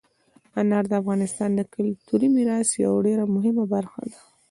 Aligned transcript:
انار 0.61 0.83
د 0.91 0.93
افغانستان 1.01 1.49
د 1.55 1.61
کلتوري 1.73 2.27
میراث 2.35 2.69
یوه 2.85 2.99
ډېره 3.07 3.23
مهمه 3.35 3.65
برخه 3.73 4.01
ده. 4.11 4.19